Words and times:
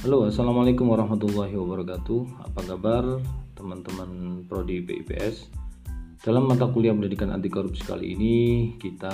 Halo, 0.00 0.24
assalamualaikum 0.24 0.88
warahmatullahi 0.88 1.52
wabarakatuh. 1.60 2.48
Apa 2.48 2.72
kabar 2.72 3.04
teman-teman 3.52 4.40
prodi 4.48 4.80
PIPS? 4.80 5.52
Dalam 6.24 6.48
mata 6.48 6.72
kuliah 6.72 6.96
pendidikan 6.96 7.28
anti 7.28 7.52
korupsi 7.52 7.84
kali 7.84 8.16
ini, 8.16 8.36
kita 8.80 9.12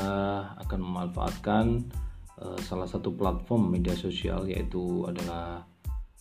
akan 0.63 0.79
memanfaatkan 0.79 1.91
uh, 2.39 2.55
salah 2.63 2.87
satu 2.87 3.11
platform 3.19 3.75
media 3.75 3.99
sosial 3.99 4.47
yaitu 4.47 5.03
adalah 5.11 5.67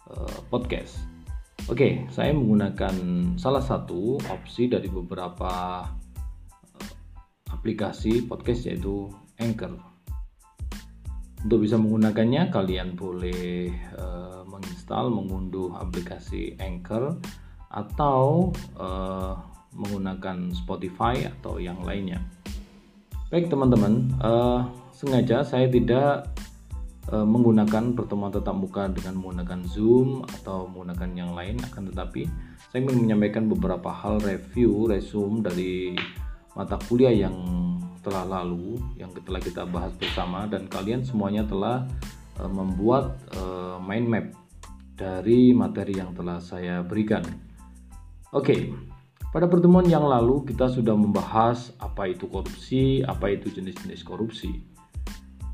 uh, 0.09 0.37
podcast. 0.49 0.97
Oke, 1.69 2.09
saya 2.09 2.33
menggunakan 2.33 2.97
salah 3.37 3.61
satu 3.61 4.17
opsi 4.17 4.65
dari 4.65 4.89
beberapa 4.89 5.85
uh, 6.73 6.89
aplikasi 7.53 8.25
podcast 8.25 8.65
yaitu 8.65 9.13
Anchor. 9.37 9.94
Untuk 11.45 11.61
bisa 11.61 11.77
menggunakannya, 11.77 12.49
kalian 12.49 12.97
boleh 12.97 13.69
uh, 13.93 14.41
menginstal, 14.49 15.13
mengunduh 15.13 15.77
aplikasi 15.77 16.57
Anchor 16.57 17.21
atau 17.69 18.49
uh, 18.81 19.37
menggunakan 19.77 20.49
Spotify 20.57 21.29
atau 21.29 21.61
yang 21.61 21.85
lainnya. 21.85 22.17
Baik 23.29 23.53
teman-teman, 23.53 24.09
uh, 24.25 24.65
sengaja 24.89 25.45
saya 25.45 25.69
tidak 25.69 26.33
uh, 27.13 27.21
menggunakan 27.21 27.93
pertemuan 27.93 28.33
tatap 28.33 28.57
muka 28.57 28.89
dengan 28.89 29.21
menggunakan 29.21 29.69
Zoom 29.69 30.25
atau 30.41 30.65
menggunakan 30.65 31.09
yang 31.13 31.31
lain, 31.37 31.61
akan 31.61 31.93
tetapi 31.93 32.25
saya 32.73 32.89
ingin 32.89 33.05
menyampaikan 33.05 33.45
beberapa 33.45 33.93
hal 33.93 34.17
review, 34.25 34.89
resume 34.89 35.45
dari 35.45 35.93
mata 36.57 36.81
kuliah 36.89 37.13
yang 37.13 37.37
telah 38.05 38.21
lalu 38.21 38.77
yang 39.01 39.09
telah 39.25 39.41
kita 39.41 39.65
bahas 39.65 39.89
bersama 39.97 40.45
dan 40.45 40.69
kalian 40.69 41.01
semuanya 41.01 41.41
telah 41.49 41.89
uh, 42.37 42.45
membuat 42.45 43.17
uh, 43.33 43.81
mind 43.81 44.05
map 44.05 44.25
dari 44.93 45.49
materi 45.57 45.97
yang 45.97 46.13
telah 46.13 46.37
saya 46.37 46.85
berikan. 46.85 47.25
Oke, 48.29 48.45
okay. 48.45 48.61
pada 49.33 49.49
pertemuan 49.49 49.89
yang 49.89 50.05
lalu 50.05 50.45
kita 50.45 50.69
sudah 50.69 50.93
membahas 50.93 51.73
apa 51.81 52.05
itu 52.13 52.29
korupsi, 52.29 53.01
apa 53.01 53.33
itu 53.33 53.49
jenis-jenis 53.49 54.05
korupsi. 54.05 54.53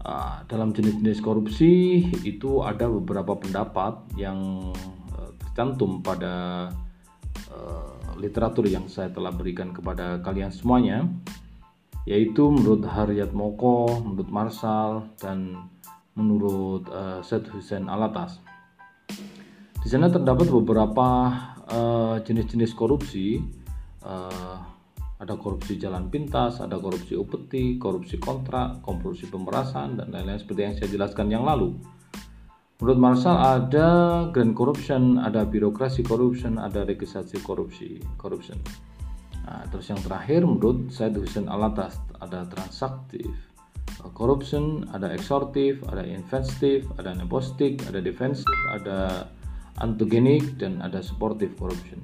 Uh, 0.04 0.44
dalam 0.52 0.76
jenis-jenis 0.76 1.24
korupsi 1.24 2.04
itu 2.26 2.66
ada 2.66 2.90
beberapa 2.90 3.38
pendapat 3.38 4.02
yang 4.20 4.70
uh, 5.16 5.32
tercantum 5.40 6.04
pada 6.04 6.68
literatur 8.22 8.64
yang 8.70 8.86
saya 8.88 9.10
telah 9.10 9.34
berikan 9.34 9.74
kepada 9.74 10.22
kalian 10.24 10.54
semuanya 10.54 11.04
yaitu 12.10 12.50
menurut 12.50 12.82
Haryat 12.86 13.32
Moko, 13.36 14.02
menurut 14.02 14.30
Marsal, 14.30 15.06
dan 15.22 15.70
menurut 16.18 16.90
uh, 16.90 17.22
Syed 17.22 17.48
Hussein 17.54 17.88
Alatas. 17.88 18.42
Di 19.82 19.88
sana 19.90 20.10
terdapat 20.10 20.50
beberapa 20.50 21.08
uh, 21.70 22.16
jenis-jenis 22.22 22.74
korupsi. 22.78 23.42
Uh, 24.02 24.58
ada 25.22 25.38
korupsi 25.38 25.78
jalan 25.78 26.10
pintas, 26.10 26.58
ada 26.66 26.82
korupsi 26.82 27.14
upeti, 27.14 27.78
korupsi 27.78 28.18
kontrak, 28.18 28.82
korupsi 28.82 29.30
pemerasan, 29.30 29.94
dan 30.02 30.10
lain-lain 30.10 30.42
seperti 30.42 30.62
yang 30.66 30.74
saya 30.74 30.90
jelaskan 30.90 31.30
yang 31.30 31.46
lalu. 31.46 31.78
Menurut 32.82 32.98
Marsal 32.98 33.38
ada 33.38 33.90
grand 34.34 34.58
corruption, 34.58 35.22
ada 35.22 35.46
birokrasi 35.46 36.02
corruption, 36.02 36.58
ada 36.58 36.82
registrasi 36.82 37.38
korupsi, 37.46 38.02
corruption. 38.18 38.58
Nah, 39.42 39.66
terus 39.74 39.90
yang 39.90 40.02
terakhir 40.02 40.46
menurut 40.46 40.94
saya 40.94 41.10
Hussein 41.14 41.50
Alatas 41.50 41.98
ada 42.22 42.46
transaktif 42.46 43.30
corruption, 44.10 44.90
ada 44.90 45.14
eksortif, 45.14 45.78
ada 45.86 46.02
investif, 46.02 46.90
ada 46.98 47.14
nepostik, 47.14 47.78
ada 47.86 48.02
defensif, 48.02 48.50
ada 48.74 49.30
antogenik 49.78 50.58
dan 50.58 50.82
ada 50.82 51.06
supportive 51.06 51.54
corruption. 51.62 52.02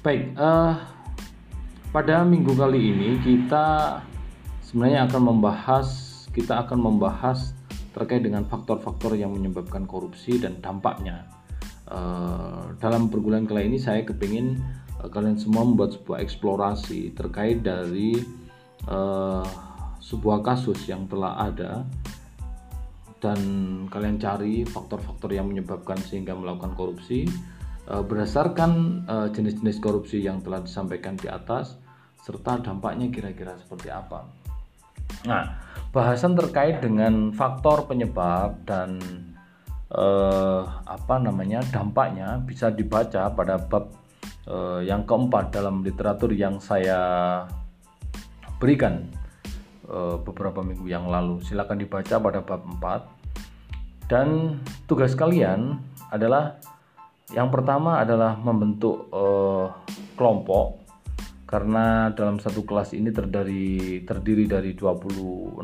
Baik, 0.00 0.32
uh, 0.40 0.80
pada 1.92 2.24
minggu 2.24 2.56
kali 2.56 2.80
ini 2.80 3.10
kita 3.20 3.98
sebenarnya 4.64 5.08
akan 5.10 5.22
membahas 5.34 5.88
kita 6.32 6.64
akan 6.64 6.78
membahas 6.78 7.56
terkait 7.92 8.22
dengan 8.22 8.46
faktor-faktor 8.46 9.18
yang 9.18 9.34
menyebabkan 9.34 9.88
korupsi 9.88 10.38
dan 10.38 10.60
dampaknya. 10.62 11.26
Uh, 11.88 12.76
dalam 12.78 13.08
perguruan 13.08 13.48
kali 13.48 13.64
ini 13.64 13.80
saya 13.80 14.04
kepingin 14.04 14.60
kalian 15.06 15.38
semua 15.38 15.62
membuat 15.62 15.94
sebuah 15.94 16.18
eksplorasi 16.18 17.14
terkait 17.14 17.62
dari 17.62 18.18
uh, 18.90 19.46
sebuah 20.02 20.42
kasus 20.42 20.90
yang 20.90 21.06
telah 21.06 21.38
ada 21.38 21.86
dan 23.18 23.38
kalian 23.90 24.18
cari 24.18 24.62
faktor-faktor 24.66 25.34
yang 25.34 25.50
menyebabkan 25.50 25.98
sehingga 26.02 26.34
melakukan 26.34 26.74
korupsi 26.74 27.26
uh, 27.90 28.02
berdasarkan 28.02 29.02
uh, 29.06 29.28
jenis-jenis 29.30 29.78
korupsi 29.82 30.22
yang 30.22 30.38
telah 30.42 30.62
disampaikan 30.62 31.18
di 31.18 31.26
atas 31.26 31.78
serta 32.22 32.62
dampaknya 32.62 33.10
kira-kira 33.10 33.54
seperti 33.58 33.90
apa. 33.90 34.26
Nah, 35.26 35.58
bahasan 35.90 36.38
terkait 36.38 36.78
dengan 36.78 37.34
faktor 37.34 37.88
penyebab 37.88 38.60
dan 38.68 39.00
uh, 39.90 40.62
apa 40.84 41.16
namanya 41.18 41.64
dampaknya 41.72 42.38
bisa 42.44 42.70
dibaca 42.70 43.32
pada 43.32 43.58
bab 43.58 43.97
uh, 44.48 44.80
yang 44.82 45.04
keempat 45.04 45.52
dalam 45.54 45.84
literatur 45.84 46.32
yang 46.32 46.58
saya 46.58 46.98
berikan 48.58 49.06
uh, 49.86 50.18
beberapa 50.18 50.64
minggu 50.64 50.88
yang 50.88 51.06
lalu. 51.06 51.44
Silakan 51.44 51.78
dibaca 51.78 52.16
pada 52.18 52.40
bab 52.42 52.62
4. 52.64 54.08
Dan 54.08 54.58
tugas 54.88 55.12
kalian 55.12 55.76
adalah 56.08 56.56
yang 57.28 57.52
pertama 57.52 58.00
adalah 58.00 58.40
membentuk 58.40 59.12
uh, 59.12 59.68
kelompok 60.16 60.80
karena 61.48 62.12
dalam 62.12 62.40
satu 62.40 62.64
kelas 62.64 62.92
ini 62.92 63.08
terdiri 63.08 64.04
terdiri 64.04 64.44
dari 64.44 64.72
26 64.76 65.60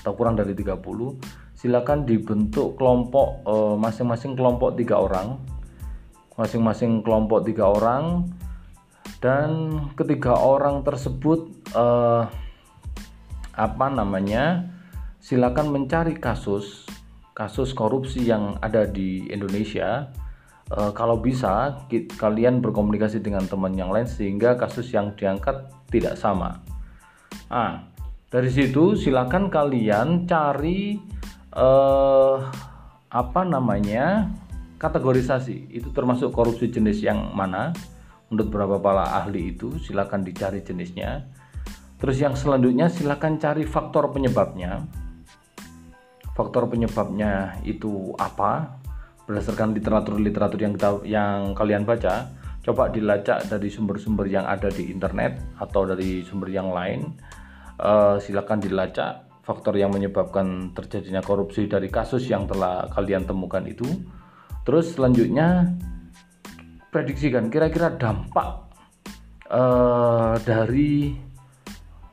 atau 0.00 0.12
kurang 0.12 0.36
dari 0.36 0.52
30 0.52 0.76
silakan 1.56 2.04
dibentuk 2.04 2.76
kelompok 2.76 3.44
masing-masing 3.80 4.32
uh, 4.32 4.36
kelompok 4.36 4.76
tiga 4.76 5.00
orang 5.00 5.40
masing-masing 6.34 7.02
kelompok 7.06 7.46
tiga 7.46 7.70
orang. 7.70 8.30
Dan 9.20 9.50
ketiga 9.96 10.36
orang 10.36 10.80
tersebut 10.84 11.50
eh, 11.76 12.24
apa 13.56 13.86
namanya 13.92 14.70
silakan 15.20 15.68
mencari 15.68 16.16
kasus 16.16 16.88
kasus 17.36 17.76
korupsi 17.76 18.24
yang 18.24 18.56
ada 18.64 18.88
di 18.88 19.28
Indonesia. 19.28 20.08
Eh, 20.70 20.92
kalau 20.96 21.20
bisa 21.20 21.84
kalian 22.16 22.62
berkomunikasi 22.64 23.20
dengan 23.20 23.44
teman 23.44 23.76
yang 23.76 23.92
lain 23.92 24.08
sehingga 24.08 24.56
kasus 24.56 24.88
yang 24.92 25.12
diangkat 25.16 25.68
tidak 25.92 26.16
sama. 26.16 26.62
Ah 27.50 27.90
dari 28.30 28.46
situ 28.46 28.94
silakan 28.94 29.50
kalian 29.50 30.24
cari 30.30 30.94
eh, 31.50 32.36
apa 33.10 33.42
namanya 33.42 34.30
kategorisasi 34.80 35.68
itu 35.76 35.92
termasuk 35.92 36.32
korupsi 36.32 36.72
jenis 36.72 37.04
yang 37.04 37.36
mana? 37.36 37.76
Menurut 38.32 38.48
beberapa 38.48 38.76
para 38.80 39.04
ahli 39.20 39.52
itu 39.52 39.76
silakan 39.76 40.24
dicari 40.24 40.64
jenisnya. 40.64 41.28
Terus 42.00 42.16
yang 42.16 42.32
selanjutnya 42.32 42.88
silakan 42.88 43.36
cari 43.36 43.68
faktor 43.68 44.08
penyebabnya. 44.08 44.88
Faktor 46.32 46.64
penyebabnya 46.72 47.60
itu 47.68 48.16
apa? 48.16 48.80
Berdasarkan 49.28 49.76
literatur-literatur 49.76 50.58
yang 50.58 50.74
yang 51.04 51.52
kalian 51.52 51.84
baca 51.84 52.32
coba 52.64 52.88
dilacak 52.88 53.44
dari 53.52 53.68
sumber-sumber 53.68 54.24
yang 54.32 54.48
ada 54.48 54.72
di 54.72 54.88
internet 54.88 55.60
atau 55.60 55.84
dari 55.84 56.24
sumber 56.24 56.48
yang 56.48 56.72
lain. 56.72 57.12
Uh, 57.80 58.16
silakan 58.20 58.60
dilacak 58.60 59.28
faktor 59.44 59.76
yang 59.76 59.92
menyebabkan 59.92 60.72
terjadinya 60.76 61.24
korupsi 61.24 61.64
dari 61.64 61.88
kasus 61.88 62.28
yang 62.28 62.44
telah 62.44 62.88
kalian 62.92 63.24
temukan 63.24 63.64
itu 63.64 63.88
Terus 64.64 64.92
selanjutnya 64.92 65.72
prediksikan 66.90 67.48
kira-kira 67.48 67.94
dampak 67.94 68.70
uh, 69.48 70.36
dari 70.42 71.14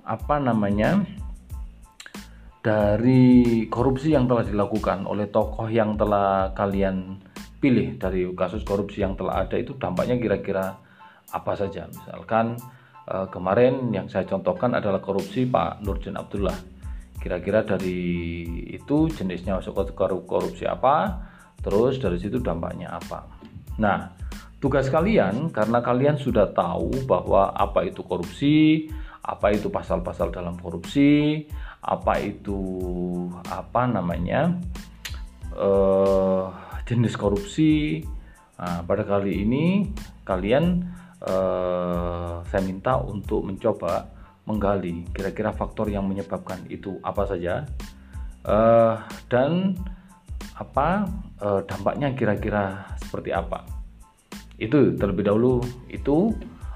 apa 0.08 0.36
namanya 0.40 1.04
dari 2.64 3.64
korupsi 3.68 4.12
yang 4.16 4.28
telah 4.28 4.44
dilakukan 4.44 5.08
oleh 5.08 5.28
tokoh 5.28 5.68
yang 5.68 5.96
telah 6.00 6.52
kalian 6.52 7.20
pilih. 7.60 7.96
Dari 8.00 8.28
kasus 8.36 8.64
korupsi 8.64 9.04
yang 9.04 9.16
telah 9.20 9.44
ada 9.44 9.56
itu 9.60 9.76
dampaknya 9.76 10.16
kira-kira 10.16 10.76
apa 11.32 11.52
saja? 11.56 11.88
Misalkan 11.88 12.56
uh, 13.08 13.28
kemarin 13.28 13.92
yang 13.92 14.08
saya 14.08 14.24
contohkan 14.24 14.76
adalah 14.76 15.04
korupsi 15.04 15.48
Pak 15.48 15.84
Nurjan 15.84 16.16
Abdullah. 16.16 16.56
Kira-kira 17.18 17.66
dari 17.66 18.46
itu 18.72 19.10
jenisnya 19.12 19.60
korupsi 20.24 20.64
apa 20.70 21.18
Terus 21.68 22.00
dari 22.00 22.16
situ 22.16 22.40
dampaknya 22.40 22.96
apa? 22.96 23.28
Nah, 23.75 24.16
tugas 24.64 24.88
kalian 24.88 25.52
karena 25.52 25.84
kalian 25.84 26.16
sudah 26.16 26.48
tahu 26.56 27.04
bahwa 27.04 27.52
apa 27.52 27.84
itu 27.84 28.08
korupsi, 28.08 28.88
apa 29.19 29.52
itu 29.52 29.68
pasal-pasal 29.68 30.31
dalam 30.31 30.56
korupsi, 30.56 31.44
apa 31.84 32.24
itu 32.24 32.56
apa 33.52 33.84
namanya 33.84 34.56
uh, 35.60 36.56
jenis 36.88 37.19
korupsi. 37.19 38.00
Nah, 38.56 38.88
pada 38.88 39.04
kali 39.04 39.44
ini 39.46 39.86
kalian 40.25 40.81
eh, 41.22 42.34
saya 42.42 42.63
minta 42.66 42.98
untuk 42.98 43.46
mencoba 43.46 44.10
menggali 44.50 45.06
kira-kira 45.13 45.54
faktor 45.54 45.94
yang 45.94 46.10
menyebabkan 46.10 46.66
itu 46.66 46.98
apa 47.06 47.30
saja 47.30 47.70
eh, 48.50 48.96
dan 49.30 49.78
apa 50.58 51.06
eh, 51.42 51.62
dampaknya 51.66 52.13
kira-kira 52.13 52.94
seperti 53.01 53.34
apa. 53.34 53.63
Itu 54.57 54.98
terlebih 54.98 55.30
dahulu 55.30 55.62
itu 55.89 56.34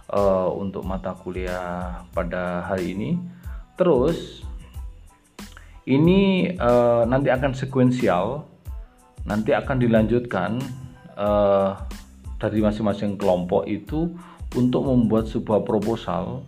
eh, 0.10 0.50
untuk 0.56 0.86
mata 0.86 1.18
kuliah 1.18 2.06
pada 2.14 2.66
hari 2.66 2.94
ini. 2.94 3.18
Terus 3.80 4.46
ini 5.90 6.46
uh, 6.62 7.04
nanti 7.10 7.34
akan 7.34 7.58
sekuensial, 7.58 8.46
nanti 9.26 9.50
akan 9.52 9.82
dilanjutkan 9.82 10.62
uh, 11.18 11.74
dari 12.38 12.62
masing-masing 12.62 13.18
kelompok 13.18 13.66
itu 13.66 14.14
untuk 14.54 14.86
membuat 14.86 15.26
sebuah 15.26 15.66
proposal, 15.66 16.46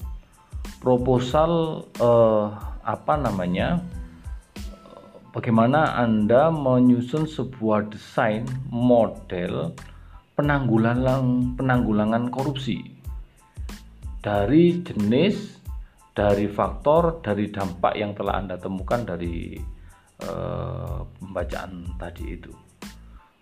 proposal 0.78 1.84
uh, 1.98 2.54
apa 2.86 3.14
namanya? 3.18 3.82
Bagaimana 5.34 5.98
Anda 5.98 6.54
menyusun 6.54 7.26
sebuah 7.26 7.90
desain 7.90 8.46
model 8.70 9.74
penanggulangan 10.38 11.58
penanggulangan 11.58 12.30
korupsi 12.30 12.86
dari 14.22 14.86
jenis 14.86 15.58
dari 16.14 16.46
faktor 16.46 17.26
dari 17.26 17.50
dampak 17.50 17.98
yang 17.98 18.14
telah 18.14 18.46
Anda 18.46 18.62
temukan 18.62 19.02
dari 19.02 19.58
uh, 20.22 21.02
pembacaan 21.18 21.98
tadi 21.98 22.26
itu. 22.30 22.54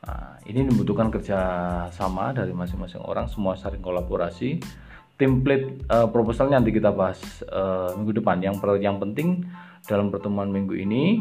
Nah, 0.08 0.40
ini 0.48 0.64
membutuhkan 0.64 1.12
kerjasama 1.12 2.32
dari 2.32 2.56
masing-masing 2.56 3.04
orang, 3.04 3.28
semua 3.28 3.60
saling 3.60 3.84
kolaborasi. 3.84 4.64
Template 5.20 5.92
uh, 5.92 6.08
proposalnya 6.08 6.64
nanti 6.64 6.72
kita 6.72 6.96
bahas 6.96 7.20
uh, 7.52 7.92
minggu 8.00 8.24
depan. 8.24 8.40
Yang 8.40 8.64
yang 8.80 8.96
penting 8.98 9.44
dalam 9.86 10.08
pertemuan 10.08 10.48
minggu 10.48 10.74
ini 10.80 11.20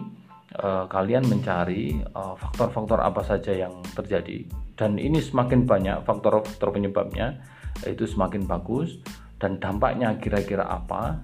uh, 0.58 0.90
kalian 0.90 1.28
mencari 1.28 2.02
faktor-faktor 2.14 2.98
uh, 2.98 3.12
apa 3.12 3.22
saja 3.22 3.54
yang 3.54 3.78
terjadi. 3.94 4.48
Dan 4.74 4.96
ini 4.96 5.22
semakin 5.22 5.68
banyak 5.68 6.02
faktor-faktor 6.02 6.74
penyebabnya 6.74 7.38
itu 7.86 8.08
semakin 8.08 8.48
bagus. 8.48 8.98
Dan 9.40 9.56
dampaknya 9.56 10.20
kira-kira 10.20 10.68
apa 10.68 11.16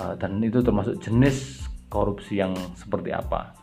uh, 0.00 0.14
dan 0.16 0.38
itu 0.40 0.62
termasuk 0.62 0.96
jenis 1.02 1.68
korupsi 1.88 2.40
yang 2.40 2.54
seperti 2.76 3.10
apa. 3.12 3.56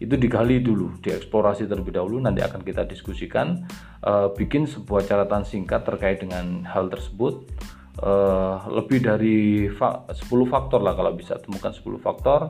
Itu 0.00 0.16
digali 0.16 0.64
dulu, 0.64 0.96
dieksplorasi 1.04 1.68
terlebih 1.68 1.92
dahulu, 1.92 2.24
nanti 2.24 2.40
akan 2.40 2.64
kita 2.64 2.88
diskusikan, 2.88 3.68
uh, 4.00 4.32
bikin 4.32 4.64
sebuah 4.64 5.04
catatan 5.04 5.44
singkat 5.44 5.84
terkait 5.84 6.24
dengan 6.24 6.64
hal 6.64 6.88
tersebut, 6.88 7.44
uh, 8.00 8.64
lebih 8.72 9.04
dari 9.04 9.68
fa 9.68 10.08
10 10.08 10.24
faktor 10.48 10.80
lah 10.80 10.96
kalau 10.96 11.12
bisa 11.12 11.36
temukan 11.36 11.72
10 11.72 12.00
faktor, 12.00 12.48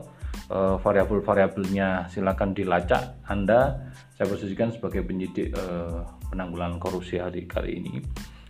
uh, 0.51 0.75
variabel-variabelnya 0.83 2.11
silakan 2.11 2.51
dilacak 2.51 3.23
Anda, 3.31 3.87
saya 4.19 4.27
posisikan 4.27 4.75
sebagai 4.75 5.07
penyidik 5.07 5.55
uh, 5.55 6.03
penanggulangan 6.27 6.77
korupsi 6.77 7.17
hari 7.17 7.47
kali 7.47 7.79
ini, 7.79 8.03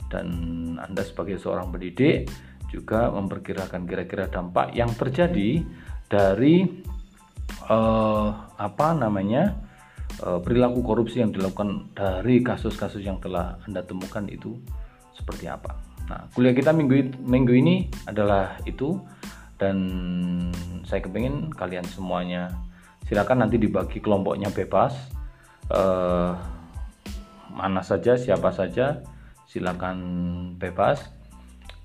dan 0.10 0.28
Anda 0.82 1.06
sebagai 1.06 1.38
seorang 1.38 1.70
pendidik, 1.70 2.28
juga 2.74 3.12
memperkirakan 3.12 3.86
kira-kira 3.86 4.32
dampak 4.32 4.74
yang 4.74 4.90
terjadi 4.96 5.62
dari 6.08 6.64
uh, 7.68 8.30
apa 8.56 8.88
namanya 8.96 9.60
uh, 10.24 10.40
perilaku 10.40 10.80
korupsi 10.80 11.20
yang 11.20 11.36
dilakukan 11.36 11.92
dari 11.92 12.40
kasus-kasus 12.40 13.04
yang 13.04 13.20
telah 13.20 13.60
anda 13.68 13.84
temukan 13.84 14.24
itu 14.32 14.56
seperti 15.12 15.52
apa. 15.52 15.76
Nah, 16.08 16.28
kuliah 16.32 16.56
kita 16.56 16.72
minggu 16.72 17.20
minggu 17.24 17.54
ini 17.56 17.76
adalah 18.08 18.56
itu 18.64 19.00
dan 19.62 19.78
saya 20.82 21.06
kepingin 21.06 21.54
kalian 21.54 21.86
semuanya 21.86 22.50
silakan 23.06 23.46
nanti 23.46 23.62
dibagi 23.62 24.02
kelompoknya 24.02 24.50
bebas 24.50 24.98
uh, 25.70 26.34
mana 27.54 27.86
saja 27.86 28.18
siapa 28.18 28.50
saja 28.50 29.06
silakan 29.46 29.98
bebas 30.58 31.06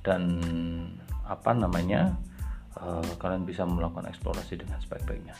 dan 0.00 0.40
apa 1.26 1.50
namanya 1.50 2.14
uh, 2.78 3.02
kalian 3.18 3.42
bisa 3.42 3.66
melakukan 3.66 4.06
eksplorasi 4.06 4.62
dengan 4.62 4.78
sebaik-baiknya. 4.78 5.34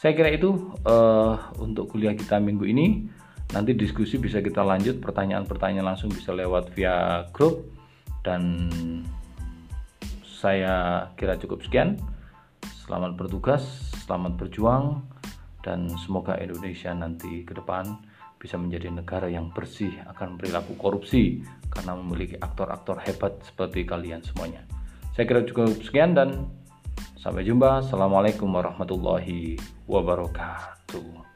Saya 0.00 0.16
kira 0.16 0.32
itu 0.32 0.72
uh, 0.88 1.36
untuk 1.60 1.92
kuliah 1.92 2.16
kita 2.16 2.40
minggu 2.40 2.64
ini. 2.64 3.04
Nanti 3.52 3.74
diskusi 3.76 4.16
bisa 4.16 4.40
kita 4.40 4.62
lanjut, 4.64 5.02
pertanyaan-pertanyaan 5.02 5.92
langsung 5.92 6.08
bisa 6.08 6.32
lewat 6.32 6.72
via 6.72 7.28
grup 7.34 7.68
dan 8.24 8.70
saya 10.40 11.06
kira 11.20 11.36
cukup 11.36 11.60
sekian. 11.60 12.00
Selamat 12.88 13.12
bertugas, 13.12 13.92
selamat 14.08 14.40
berjuang 14.40 15.04
dan 15.60 15.92
semoga 16.00 16.40
Indonesia 16.40 16.96
nanti 16.96 17.44
ke 17.44 17.52
depan 17.52 17.84
bisa 18.40 18.56
menjadi 18.56 18.88
negara 18.88 19.28
yang 19.28 19.52
bersih 19.52 19.92
akan 20.08 20.40
perilaku 20.40 20.80
korupsi 20.80 21.44
karena 21.68 21.92
memiliki 21.92 22.40
aktor-aktor 22.40 23.04
hebat 23.04 23.36
seperti 23.44 23.84
kalian 23.84 24.24
semuanya. 24.24 24.64
Saya 25.12 25.28
kira 25.28 25.44
cukup 25.44 25.76
sekian 25.84 26.16
dan 26.16 26.48
sampai 27.20 27.44
jumpa. 27.44 27.84
Assalamualaikum 27.84 28.48
warahmatullahi 28.48 29.60
wabarakatuh. 29.84 31.29